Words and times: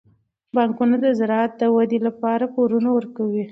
بانکونه 0.55 0.95
د 1.03 1.05
زراعت 1.19 1.51
د 1.57 1.63
ودې 1.75 1.99
لپاره 2.07 2.45
پورونه 2.55 2.89
ورکوي. 2.97 3.43